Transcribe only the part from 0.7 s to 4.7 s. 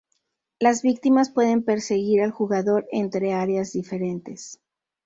víctimas pueden perseguir al jugador entre áreas diferentes.